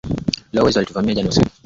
Lo! 0.53 0.63
Wezi 0.63 0.77
walituvamia 0.77 1.15
jana 1.15 1.29
usiku. 1.29 1.51